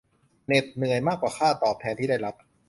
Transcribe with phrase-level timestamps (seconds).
[0.45, 2.35] เหน็ดเหนื่อยมากกว่าค่าตอบแทนที่ได้รับ